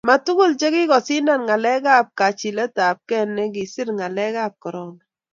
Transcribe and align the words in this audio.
ma 0.07 0.15
tugul 0.25 0.51
che 0.59 0.67
kikosindan 0.75 1.41
ngalek 1.45 1.83
ab 1.97 2.07
kachilet 2.19 2.75
ab 2.87 2.97
gee 3.09 3.25
ne 3.35 3.43
kisir 3.53 3.87
ngalek 3.97 4.33
ab 4.45 4.53
korona 4.63 5.01